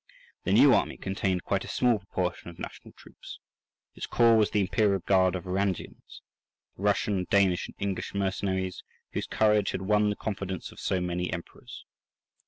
The 0.45 0.51
new 0.53 0.73
army 0.73 0.97
contained 0.97 1.43
quite 1.43 1.63
a 1.63 1.67
small 1.67 1.99
proportion 1.99 2.49
of 2.49 2.57
national 2.57 2.91
troops. 2.93 3.37
Its 3.93 4.07
core 4.07 4.35
was 4.35 4.49
the 4.49 4.59
imperial 4.61 5.01
guard 5.01 5.35
of 5.35 5.43
Varangians—the 5.43 6.81
Russian, 6.81 7.25
Danish, 7.29 7.67
and 7.67 7.75
English 7.77 8.15
mercenaries, 8.15 8.83
whose 9.11 9.27
courage 9.27 9.69
had 9.73 9.83
won 9.83 10.09
the 10.09 10.15
confidence 10.15 10.71
of 10.71 10.79
so 10.79 10.99
many 11.01 11.31
emperors. 11.31 11.85